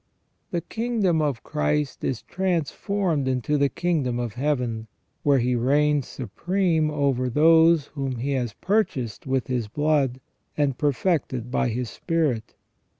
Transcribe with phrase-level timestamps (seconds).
[0.49, 4.87] The kingdom of Christ is transformed into the kingdom of Heaven,
[5.21, 10.19] where He reigns supreme over those whom He has purchased with His blood,
[10.57, 12.55] and perfected by His spirit.